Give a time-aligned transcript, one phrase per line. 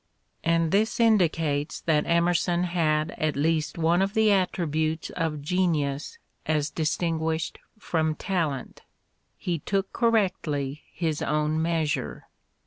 [0.43, 6.71] And this indicates that Emerson had at least one of the attributes of genius as
[6.71, 8.81] distinguished from talent—
[9.39, 12.25] ^he took correctly his own measure.